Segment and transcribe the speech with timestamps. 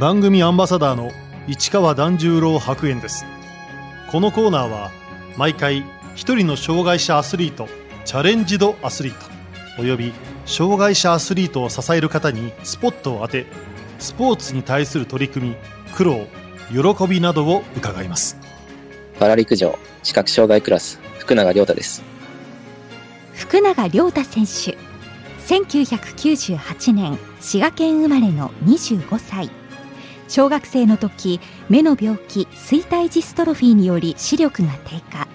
[0.00, 1.12] 番組アンバサダーの
[1.46, 3.26] 市川團十郎白猿です。
[4.10, 4.90] このコーナーは
[5.36, 5.84] 毎回
[6.14, 7.68] 一人の障害者アスリート
[8.06, 9.18] チャレンジドアスリート
[9.78, 10.14] および
[10.46, 13.44] 障害者アスリートを支える方にスポットを当て
[13.98, 15.56] スポーツに対する取り組み
[15.94, 16.26] 苦労
[16.70, 18.38] 喜びなどを伺います。
[19.18, 22.02] パラ陸上視覚障害クラス福永亮太です。
[23.34, 24.78] 福永亮太選手
[25.46, 29.50] 1998年滋賀県生まれの25歳
[30.30, 35.26] 小学生の時目の病気衰退ジストロフィーにより視力が低下。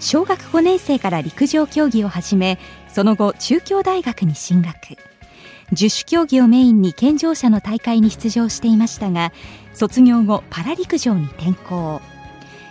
[0.00, 2.58] 小学5年生から陸上競技を始め
[2.88, 4.98] その後中京大学に進学。
[5.72, 9.32] 十種競技をメインに健常者の大会に出場していましたが
[9.72, 12.00] 卒業後パラ陸上に転向。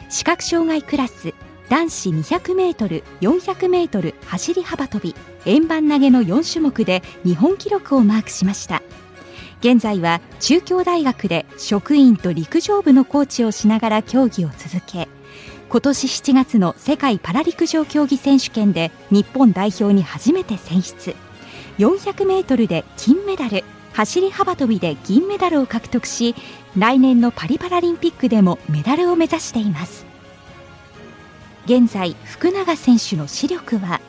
[0.09, 1.33] 視覚障害クラス
[1.69, 8.83] 男子 200m、400m 走り幅跳び円盤投げの4種目で日本記録をマークしました。
[9.63, 15.07] 現在は中京大学で職員と陸上部のコーチをしながら競技を続け
[15.69, 21.15] 今年7月の世界パラ陸上競技選手権で日本代表に初めて選出。
[21.79, 26.35] 400メートルで金メダル走り幅跳びで銀メダルを獲得し
[26.77, 30.05] 来年のパリパラリンピックでもメダルを目指しています。
[31.65, 34.01] 現在福永選手の視力は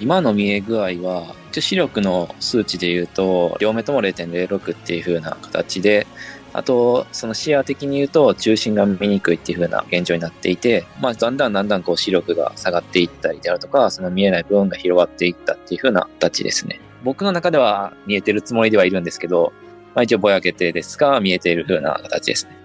[0.00, 6.06] 今の見え具合は、一応視力の数値で言うと、両目とも0.06っていう風な形で、
[6.52, 16.80] あと、その視野的に言うと、中心が見にくいっていう風な現状になっていて、まあ、だんだんだんだんこう視力が下がっていったりであるとか、その見えない部分が広がっていったっていう風な形ですね。
[17.04, 19.52] 僕の中では見えてるつもりではいるんですけど、
[19.94, 22.56] まあ、一応ぼやけてですが、見えている風な形ですね。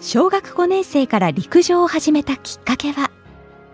[0.00, 3.10] 小学5年生から陸上を始めたきっかけは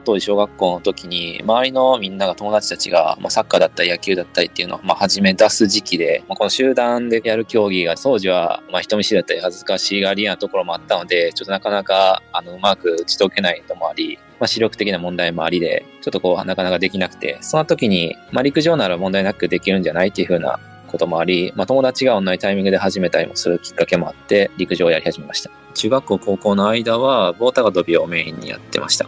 [0.04, 20.58] 当時小学校の時に、周りのみんなが友達たちが、まあ、サッカーだったり野球だったりっていうのを、まあ、始め出す時期で、まあ、この集団でやる競技が当時は、まあ、人見知りだったり恥ずかしがりなところもあったので、ちょっとなかなか、あの、うまく打ち解けないのもあり、まあ、視力的な問題もありで、ちょっとこう、なかなかできなくて、その時に、まあ、陸上なら問題なくできるんじゃないっていうふうな
[20.92, 25.50] こともあり、まあ、友達が同じタイミングで始めたりもするきっかけもあって、陸上をやり始めました。
[25.74, 29.06] 中学校、高校の間は、棒高跳びをメインにやってました。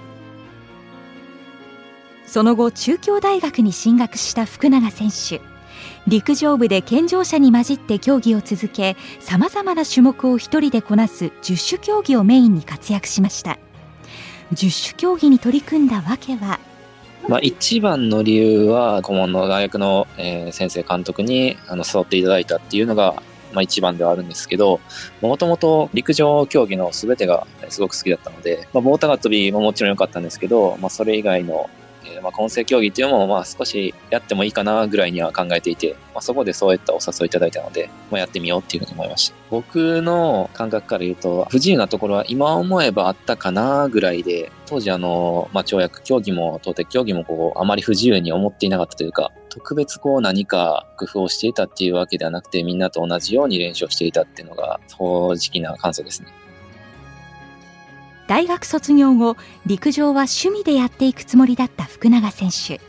[2.26, 5.40] その後中京大学に進学した福永選手。
[6.06, 13.58] 陸上部で健常者に混じって競技を続けさまざまな種目を一人でこなす十種競技をメインに活躍しました。
[14.52, 16.60] 十種競技に取り組んだわけは
[17.28, 23.14] まあ、一番の理由は顧問の大学の、えー、先生監督にあの誘っていただいたっていうのが、
[23.54, 24.78] まあ、一番ではあるんですけど
[25.22, 31.70] もともと陸上競技の全てがすごく好きだったので、まあ、棒高跳びももちろん良かったんですけど、まあ、それ以外の
[32.06, 39.36] えー、まあ、混成競技っていうのも、まあ、少しやってもいいかなぐらいには考えていて、まあ、そこでそういったお誘いいただいたので、まあ、やってみようっていうふうに思いました。
[39.50, 56.28] 僕の感覚から言うと、不自由なところは今思えばあったかなぐらいで、当時あの、まあ、跳躍競技も投擲競技もこう、あまり不自由に思っていなかったというか、特別こう何か工夫をしていたっていうわけではなくて、みんなと同じように練習をしていたっていうのが、正直な感想ですね。
[58.26, 59.36] 大学卒業後
[59.66, 62.80] 陸上は趣味でやっていくつもりだった福永選手。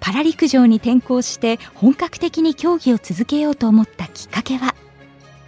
[0.00, 4.74] パラ陸上に転向して本格的に競技を続けようと思ったきっかけは？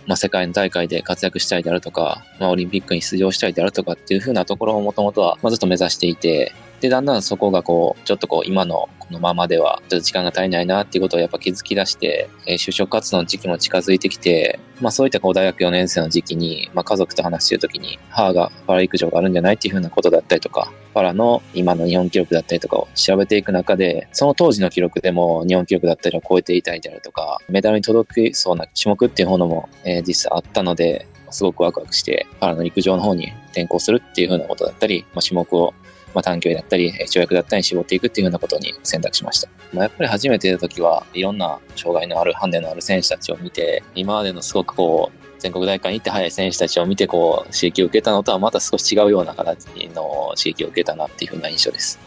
[0.06, 35.74] まあ、世界の大会で活躍したいであるとか、まあ、オリンピックに出場したいであるとかっていうふうなところをもともとは、まあ、ずっと目指していて、で、だんだんそこがこう、ちょっとこう、今のこのままでは、ちょっと時間が足りないなっていうことをやっぱ気づき出して、えー、就職活動の時期も近づいてきて、まあそういったこう、大学4年生の時期に、まあ家族と話してる時に、母がパラ陸上があるんじゃないっていうふうなことだったりとか、パラの今の日本記録だったりとかを調べていく中で、その当時の記録でも日本記録だったりを超えていたりであるとか、メダルに届きそうな種目っていうものも、えー、実際あったので、すごくワクワクして、パラの陸上の方に転向するっていうふうなことだったり、まあ、種目を
[36.14, 39.48] まあ、短距離だったり、跳躍だったりに絞っていくっていうようなことに選択しました。
[39.72, 49.64] まあ、やっぱり初めていた時はいろんな障害のある、ハンデのある選手たちを見て、今までのすごくこう、全国大会に行って速い選手たちを見てこう刺激を受けたのとはまた少し違うような形
[49.94, 51.98] の刺激を受けたなっていうふうな印象です。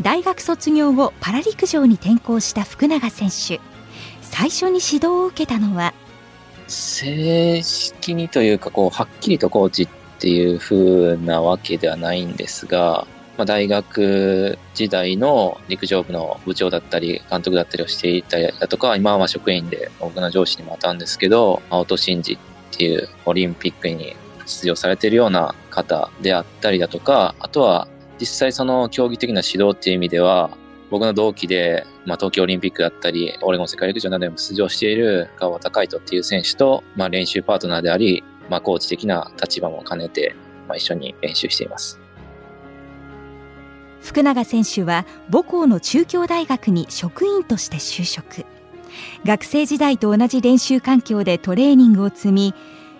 [0.00, 3.60] 大学卒業後パラ陸上に転向した福永選手。
[4.20, 5.92] 最初に指導を受けたのは？
[6.68, 9.88] 正式にというかこうはっきりとコーチっ
[10.22, 22.38] ていう風なわけではないんですが、まあ、大学時代の陸上部の部長だったり、監督だったりをしていたりだとか、今は職員で僕の上司にもあったんですけど、青戸真司っ
[22.70, 24.14] ていうオリンピックに
[24.46, 27.88] 出場されているような方であったりだとか、あとは
[28.20, 30.50] 実際その競技的な指導っていう意味では、
[30.90, 40.34] 僕の同期でまあ、東京オリンピックだったり、オレゴン世界陸上などでも出場している川端海人っていう選手と、まあ、練習パートナーであり、まあ、コーチ的な立場も兼ねて、
[40.68, 41.98] まあ、一緒に練習しています。
[44.02, 48.44] 福永選手は母校の中京大学に職員として就職
[49.24, 52.54] 学生時代と同じ練習環境でトレーニングを積み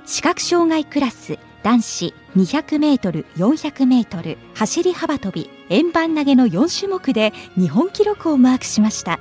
[0.06, 9.20] 視覚障害クラス男子200メートル、400メートル、走り幅跳び、円盤投げの4種目で日本記録をマークしました。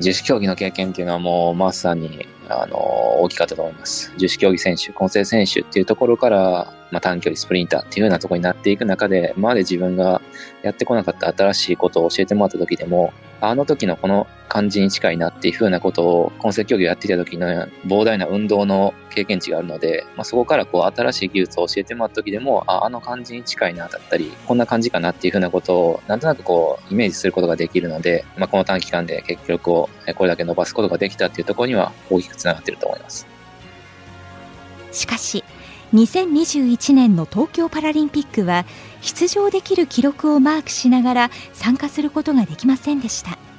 [0.00, 2.76] 自主競技の経験っていうのはもうまさにあの
[3.20, 4.12] 大きかったと思います。
[4.14, 10.22] 自主競技選手、混成選手っていうところから、まあ、短距離スプリンターっていうようなところになっていく中で、今まで自分が
[10.62, 13.12] やってこなかった新しいことを教えてもらった時でも、
[13.42, 17.46] あの時のこの感じに近いなっていうふうなことを、混成競技をやっていた時の
[17.86, 33.26] 膨大な運動の経験値があるので、まあ、そこからこう新しい技術を教えてもらった時でも、ああの感じに近いなだったり、こんな感じかなっていうふうなことを、なんとなくこう、イメージすることができるので、まあ、この短期間で結局をこれだけ伸ばすことができたっていうところには大きくつながっていると思います。
[34.90, 35.44] しかし、
[35.94, 38.64] 2021年の東京パラリンピックは
[39.00, 43.49] 出場できる記録をマークしながら参加することができませんでした。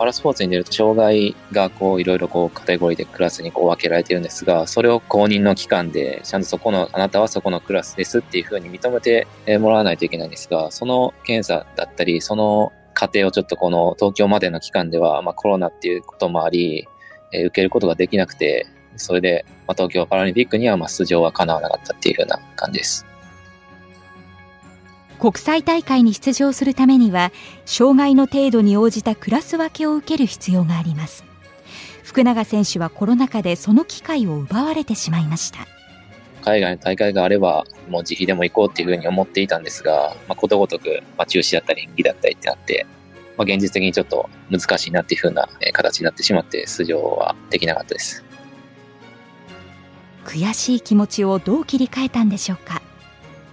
[0.00, 9.26] パラスポーツに出ると障害がこういろいろこうカテゴリーでクラスにこう分けられてるんですが、それを公認の機関でちゃんとそこの、あなたはそこのクラスですっていうふうに認めて
[9.58, 16.88] もらわないといけないんですが、その検査だったり、その過程をちょっとこの東京までの期間では、まあコロナっていうこともあり、
[17.34, 23.09] え受けることができなくて、それで、まあ、東京パラリンピックにはまあ出場は叶わなかったっていうふうな感じです。
[25.20, 27.30] 国際大会に出場するためには
[27.66, 31.24] 障害の程度に応じたクラス分けを受ける必要があります。
[32.02, 35.66] 福永選手はコロナ禍でその機会を奪われてしまいました。
[36.40, 42.86] 海外の大会があればもう自費でも行こうっていうふうに思っていたんですが、まあ、ことごとく、まあ、中止だったり延期だったりってなって、
[43.36, 48.24] まあ、現実的にちょっと難しいなっていうふうな形になってしまって出場はできなかったです。
[50.24, 52.80] 悔しい気持ちをどう切り替えたんでしょうか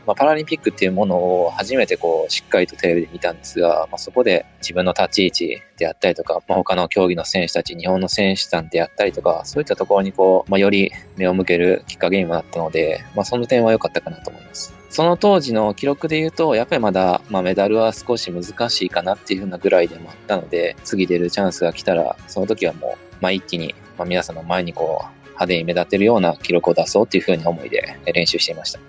[0.07, 14.74] まあ、パラリンピックっていうものを初めてこう、しっかりとテレビで見たんですが、まあ、そこで自分の立ち位置であったりとか、まあ、他の競技の選手たち、日本の選手さんであったりとか、そういったところにこう、まあ、より目を向けるきっかけにもなったので、まあ、その点は良かったかなと思います。
[14.89, 28.80] その当時の記録で言うと、やっぱりまだ、まあ、メダルは少し難しいかなっていうふうなぐらいでもあったので、次出るチャンスが来たら、その時はもう、まあ、一気に、まあ、皆さんの前にこう、派手に目立てるような記録を出そうっていうふうに思いで練習していました。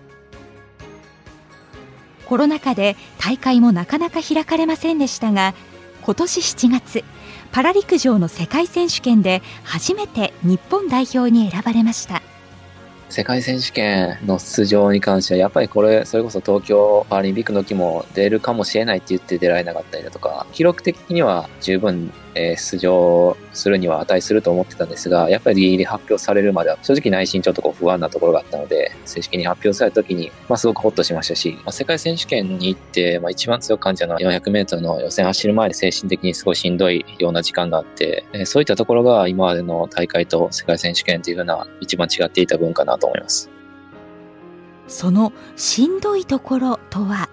[2.29, 5.55] コロナ禍で大会もなかなか開かれませんでしたが
[6.03, 7.05] 今年7月
[7.53, 12.23] パラ陸上の世界選手権で初めて日本代表に選ばれました。
[13.11, 43.51] 世界選手権の出場に関しては、やっぱりこれ、それこそ東京パラリンピックの時も出るかもしれないって言って出られなかったりだとか、記録的には十分、え出場するには値すると思ってたんですが、やっぱりギリギリ発表されるまでは、正直内心ちょっとこう不安なところがあったので、正式に発表された時に、まあすごくホッとしましたし、まあ、世界選手権に行って、まあ一番強く感じたのは400メートルの予選走る前で精神的にすごいしんどいような時間があって、えそういったところが今までの大会と世界選手権っていうふうな一番違っていた分かなと思います。
[44.87, 47.29] そのしんどいところとは？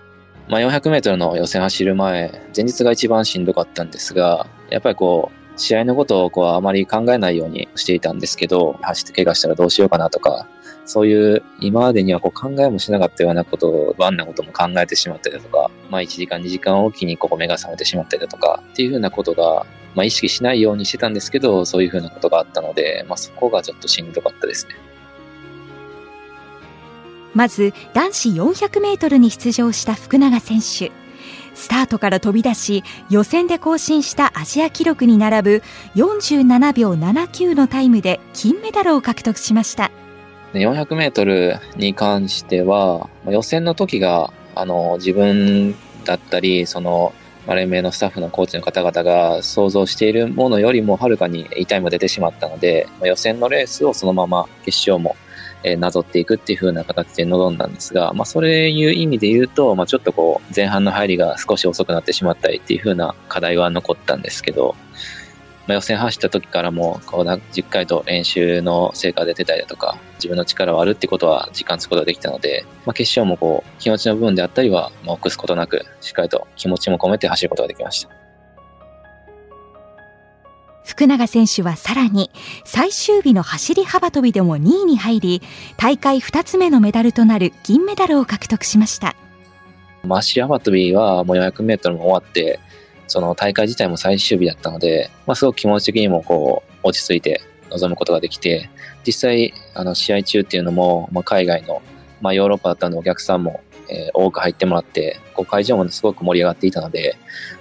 [0.48, 10.48] まあ、400メートルの予選走る前、前日が一番しんどかったんですが、やっぱりこう、試合のことをこうあまり考えないようにしていたんですけど、走って怪我したらどうしようかなとか、
[10.86, 24.76] そういう今までにはこう考えもしなかったようなことを、不安なことも考えてしまったりだとか、まあ1時間2時間おきにここ目が覚めてしまったりだとか、っていうふうなことが、まあ意識しないようにしてたんですけど、そういうふうなことがあったので、まあそこがちょっとしんどかったですね。
[27.34, 30.90] まず男子400メートルに出場した福永選手
[31.56, 35.64] スタートから飛び出し予選で更新したアジア記録に並ぶ
[35.96, 39.92] 47秒79のタイムで金メダルを獲得しました。
[40.54, 47.14] 400メートルに関しては予選の時があの自分だったりその
[47.48, 55.16] 連盟のスタッフのコーチの方々が想像しているものよりもはるかにいいタイム出てしまったので予選のレースをそのまま決勝も
[55.66, 64.76] えなぞっていくっていう風な形で臨んだんですが、まあ、そういう意味で言うと、まあ、ちょっとこう、前半の入りが少し遅くなってしまったりっていう風な課題は残ったんですけど、
[65.68, 78.25] まあ、予選走った時からも、こう、じっかりと練習の成果が出てたりだとか、自分の力はあるってことは実感することができたので、まあ、決勝もこう、気持ちの部分であったりは、まあ、臆すことなく、しっかりと気持ちも込めて走ることができました。
[80.86, 82.32] 福永選手はさらに
[82.64, 85.42] 最終日の走り幅跳びでも2位に入り
[85.78, 89.16] 大会2つ目のメダルとなる銀メダルを獲得しました。
[90.08, 92.60] 走り幅跳びはもう400メートルも終わって
[93.08, 98.70] その大会自体も最終日だったので、まあ、すごく気持ち的にもこう、落ち着いて臨むことができて、
[99.06, 101.82] 実際、あの、試合中っていうのも、まあ、海外の、
[102.22, 107.18] まあ、ヨーロッパだったのお客さんも、えー、多く入ってもらって、こう会場もすごく盛り上がっていたので、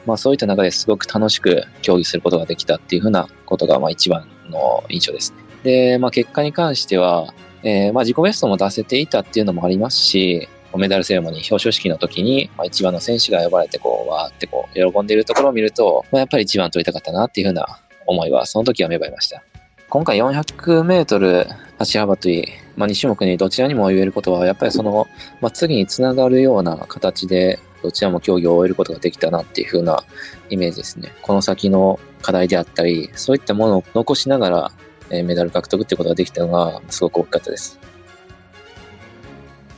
[0.07, 5.39] まあそういった中ですごく楽しく競技することができたっていうふうなことが、まあ一番の印象ですね。
[5.63, 19.43] で、まあ結果に関しては、えー、まあ自己ベストも出せていたっていうのもありますし、メダルセレモニー、表彰式の時に、まあ、一番の選手が呼ばれて、こう、わーってこう、喜んでいるところを見ると、まあ、やっぱり一番取りたかったなっていうふうな思いは、その時は芽生えました。
[19.89, 21.47] 今回400メートル
[21.79, 25.07] 足幅といい、まあ、2種目にどちらにも言えることは、やっぱりその、
[25.41, 30.03] まあ、次につながるような形で、どちらも競技を終えることができたなっていう風な
[30.49, 31.13] イメージですね。
[31.23, 34.73] この先の課題であったり、そういったものを残しながら、
[35.11, 37.79] えメダル獲得っていうことができたのが、すごく大きかったです。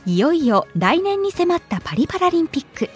[0.05, 2.89] いよいよ来年に迫ったパリパラリンピック。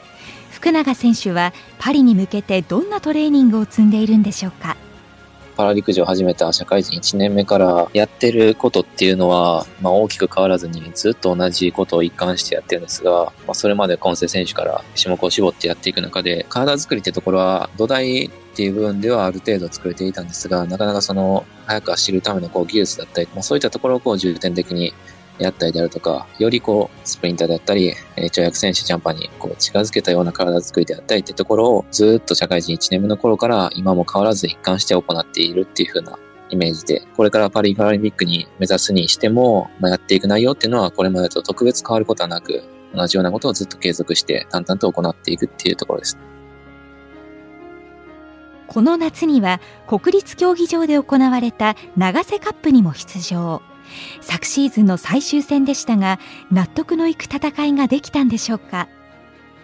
[0.52, 4.78] 福永選手はパリに向けてどんなトレーニングを積んでいるんでしょうか？
[5.62, 24.96] パラ陸上を始めた社会人1年目からやってることっていうのは、まあ、大きく変わらずにずっと同じことを一貫してやってるんですが、まあ、それまで今世選手から種目を絞ってやっていく中で、体作りってところは土台っていう部分ではある程度作れていたんですが、なかなかその、早く走るためのこう技術だったり、まあ、そういったところをこう重点的に
[25.44, 36.18] やったりであるとか、よりこう、スプリンターであったり、えー、跳躍選手、ジャンパーにこう近づけたような体作りであったりってところを、ずっと社会人1年目の頃から今も変わらず一貫して行っているっていう風な
[36.50, 46.18] イメージで、これからパリパラリンピックに目指すにしても、まあ、やっていく内容っていうのはこれまでと特別変わることはなく、同じようなことをずっと継続して淡々と行っていくっていうところです。
[48.68, 53.62] この夏には国立競技場で行われた長瀬カップにも出場。
[54.22, 56.20] 昨シーズンの最終戦でしたが
[56.52, 58.88] 納得のいく戦いができたんでしょうか、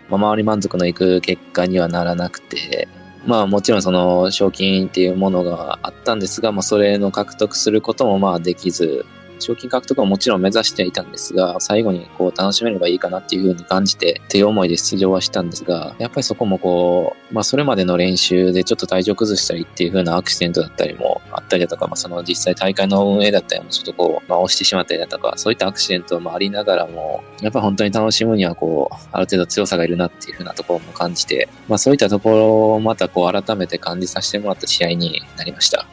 [0.10, 2.88] 周り満足のいく結果にはならなくて
[3.26, 9.06] まあもちろんその賞金っていうものがあったんですが、まあそれの獲得することもまあできず、
[9.40, 35.86] 賞金獲得ももちろん目指していたんですが、最後にこう楽しめればいいかなっていうふうに感じて、っていう思いで出場はしたんですが、やっぱりそこもこう、まあそれまでの練習でちょっと体調崩したりっていうふうなアクシデントだったりもあったりだとか、まあその実際大会の運営だったりもちょっとこう、まあ押してしまったりだとか、そういったアクシデントもありながらも、やっぱ本当に楽しむにはこう、ある程度強さがいるなっていうふうなところも感じて、まあそういったところをまたこう改めて感じさせてもらった試合になりました。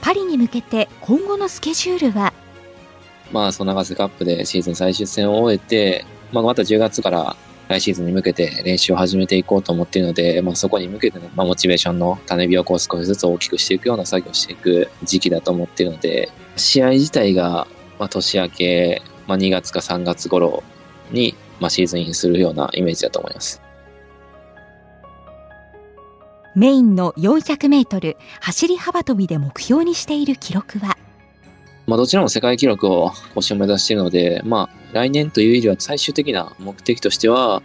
[0.00, 2.32] パリに向けて今後のスケジュールは？
[3.32, 7.36] まあ、その長瀬カップでシーズン最終戦を終えて、まあ、また10月から
[7.68, 17.66] 来シーズンに向けて練習を始めていこうと思っているので、まあ、そこに向けての、まあ、モチベーションの種火をこう少しずつ大きくしていくような作業をしていく時期だと思っているので、試合自体が、
[17.98, 20.62] まあ、年明け、まあ、2月か3月頃
[21.10, 23.60] に、まあ、シーズンインするようなイメージだと思います。
[26.56, 30.96] メインの400メートル走り幅跳びで目標にしている記録は？
[31.86, 37.62] まあ、どちらも世界記録を更新を目指しているので、まあ、来年という意味では最終的な目的としては、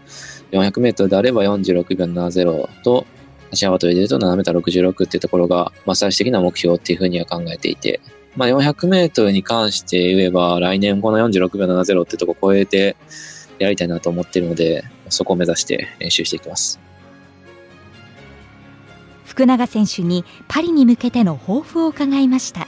[0.52, 3.08] 400メートルであれば46秒70と、
[3.54, 8.02] 足幅跳びで言うと7メートル66っていうところが、まあ、最終的な目標っていうふうには考えていて、
[8.36, 12.98] まあ、400メートルに関して言えば、来年この46秒70っていうところを超えて
[13.58, 16.78] やりたいなと思っているので、そこを目指して練習していきます。
[19.32, 22.68] 福永選手にパリに向けての抱負を伺いました。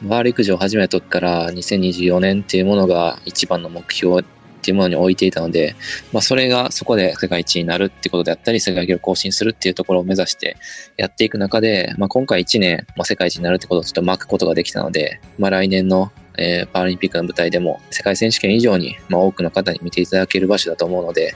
[0.00, 4.24] バー陸上を始めた時から2024年っていうものが一番の目標っ
[4.62, 5.76] ていうものに置いていたので、
[6.14, 10.56] まあ、それがそこで世界一になるってことであったり、世界記録更新するっていうところを目指して
[10.96, 21.34] やっていく中で、まあ、今回1年、まあ、世界一になるってことをちょっと巻くことができたので、まあ、来年のえー、パラリンピックの舞台でも世界選手権以上に、まあ、多くの方に見ていただける場所だと思うので、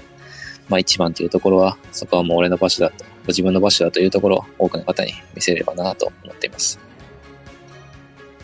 [0.71, 6.79] まあ、一番というところは、そこはもう俺の場所だと自分の場所だというところを多くの方に見せればなと思っています。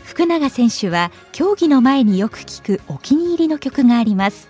[0.03, 4.49] 福永選手は競技の前によく聞くお気に入りの曲があります。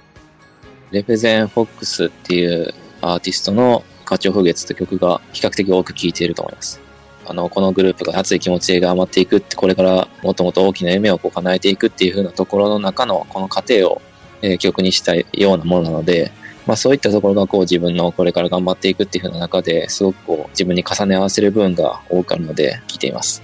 [0.91, 6.79] レペゼン・フォックスっていうアーティストの花鳥風月という曲が比較的多く聴いていると思います。
[7.25, 14.01] あの、このグループが熱い気持ちが余っていくって、これからもっともっと大きな夢をこう叶えていくっていう風なところの中のこの過程を、
[14.41, 16.31] えー、曲にしたいようなものなので、
[16.67, 23.41] まあそういったところがこう自分のこれから頑張っていくっていう風な中ですごくこう自分に重ね合わせる部分が多くあるので聞いています。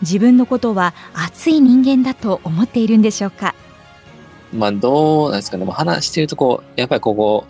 [0.00, 3.54] 自分のことは熱い人間だと思っているんでしょうか？
[4.52, 5.66] まあどうなんですかね。
[5.66, 7.44] 話してるとこう、やっぱりここ、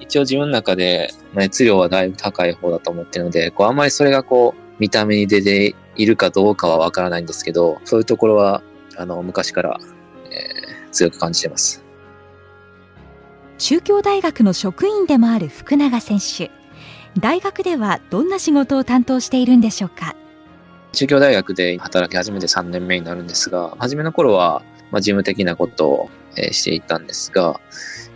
[0.00, 8.62] 一応自分の中で熱量はだいぶ高い方だと思ってるので、こうあんまりそれがこう見た目に出ているかどうかはわからないんですけど、そういうところは
[8.96, 9.80] あの昔から、
[10.30, 11.82] えー、強く感じてます。
[13.58, 16.50] 中京大学の職員でもある福永選手
[17.18, 20.14] 大学ではどんな仕事を担当しているんでしょうか？
[20.92, 27.58] 中京大学で働き始めて3年目になるんですが、初めの頃は、まあ、事務的なことを、えー、していたんですが、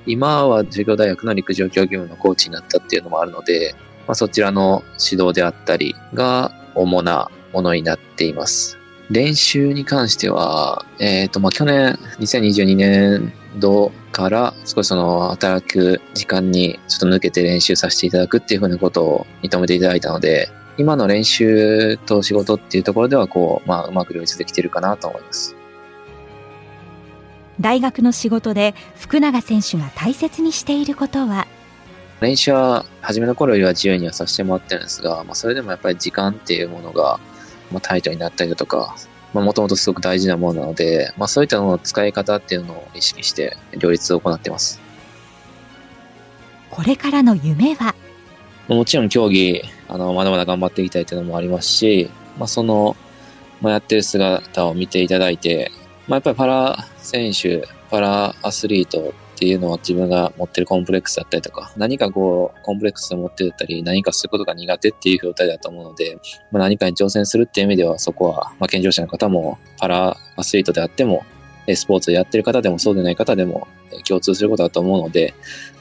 [0.07, 3.75] 今は中京大学の陸上競技部のコーチになったっていうのもあるので、
[4.07, 8.77] まあ、そちらの指導であったりが主なものになっています。
[9.11, 25.55] 練習に関しては、えっ、ー、と、まあ、去年、2022年度から少しその働く時間にちょっと抜けて練習させていただくっていうふうなことを認めていただいたので、今の練習と仕事っていうところでは、こう、まあ、うまく両立できてるかなと思います。
[27.61, 31.47] 大学の仕事で福永選手が大切にしていることは？
[32.21, 37.21] 練習は初めの頃よりは自由にはさせてもらってるんですが、まあ、それでもやっぱり時間っていうものが、
[37.71, 38.95] まあ、タイトになったりだとか、
[39.33, 44.81] もともとすごく大事なものなので、まあ、そういったのの使い方っていうのを意識して両立を行っています。
[46.71, 47.95] これからの夢は？
[48.69, 52.97] もちろん競技、あの、まだまだ頑張っていきたいというのもありますし、まあ、その、
[53.61, 55.73] まあ、やってる姿を見ていただいて、
[56.07, 66.19] まあ、やっぱりパラ選手、パラアスリートっていうのは自分が持ってるコンプレックスだったりとか、何かこう、コンプレックスを持ってたり、何かすることが苦手っていう状態だと思うので、
[66.53, 71.25] まあ、何かに挑戦するっていう意味では、そこは、まあ、健常者の方も、パラアスリートであっても、
[71.75, 73.69] スポーツをやってる方でもそうでない方でも
[74.07, 75.35] 共通することだと思うので、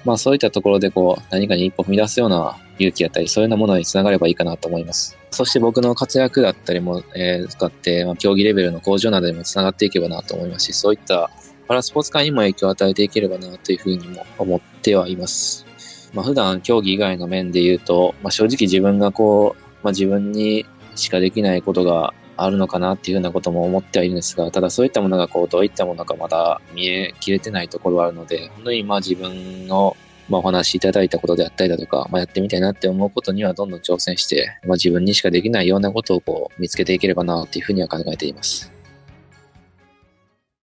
[0.05, 5.17] まあそういったところでこう何かに一歩踏み出すような勇気だったりそういうようなものにつながればいいかなと思います。
[5.31, 11.29] そして僕の活躍だったりも、えー、使って、まあ、競技レベルの向上などにもつながっていけばなと思いますし、そういった
[11.69, 15.67] パラスポーツ界にも影響を与えていければなというふうにも思ってはいます。
[16.15, 29.95] まあ普段競技以外の面で言うと、まあ正直自分がこう、まあ自分にしかできないことがあるのかなっていうようなことも思ってはいるんですが、ただそういったものがこう、どういったものかまだ見えきれてないところはあるので、本当にまあ自分の
[30.27, 38.71] まあ、お話しいただいたことであったりだとか、まあ、やってみたいなって思うことにはどんどん挑戦して、まあ、自分にしかできないようなことをこう見つけていければなというふうには考えています。